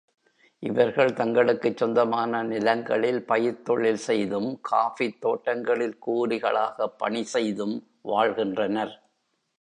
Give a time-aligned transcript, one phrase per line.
[0.63, 7.75] இவர்கள் தங்களுக்குச் சொந்தமான நிலங்களில் பயிர்த் தொழில் செய்தும், காஃபித் தோட்டங்களில் கூலிகளாகப் பணி செய்தும்
[8.01, 8.95] வாழ்கின்றனர்.